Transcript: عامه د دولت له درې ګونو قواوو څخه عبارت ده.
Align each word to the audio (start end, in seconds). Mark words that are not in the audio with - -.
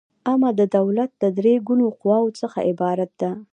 عامه 0.27 0.49
د 0.59 0.61
دولت 0.77 1.11
له 1.21 1.29
درې 1.39 1.53
ګونو 1.67 1.85
قواوو 1.99 2.35
څخه 2.41 2.59
عبارت 2.69 3.11
ده. 3.21 3.31